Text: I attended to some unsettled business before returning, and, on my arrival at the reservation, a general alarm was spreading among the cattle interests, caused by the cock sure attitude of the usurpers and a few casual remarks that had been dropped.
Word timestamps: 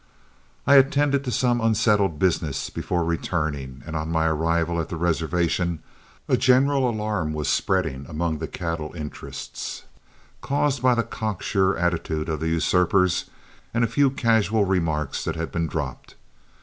I 0.65 0.77
attended 0.77 1.23
to 1.25 1.31
some 1.31 1.61
unsettled 1.61 2.17
business 2.17 2.71
before 2.71 3.03
returning, 3.05 3.83
and, 3.85 3.95
on 3.95 4.11
my 4.11 4.25
arrival 4.25 4.81
at 4.81 4.89
the 4.89 4.95
reservation, 4.95 5.77
a 6.27 6.35
general 6.37 6.89
alarm 6.89 7.33
was 7.33 7.47
spreading 7.49 8.07
among 8.09 8.39
the 8.39 8.47
cattle 8.47 8.93
interests, 8.95 9.83
caused 10.41 10.81
by 10.81 10.95
the 10.95 11.03
cock 11.03 11.43
sure 11.43 11.77
attitude 11.77 12.29
of 12.29 12.39
the 12.39 12.47
usurpers 12.49 13.25
and 13.75 13.83
a 13.83 13.87
few 13.87 14.09
casual 14.09 14.65
remarks 14.65 15.23
that 15.23 15.35
had 15.35 15.51
been 15.51 15.67
dropped. 15.67 16.15